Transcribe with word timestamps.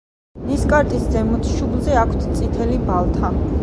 ნისკარტის 0.45 1.05
ზემოთ, 1.17 1.53
შუბლზე 1.59 2.01
აქვთ 2.07 2.29
წითელი 2.35 2.85
ბალთა. 2.91 3.37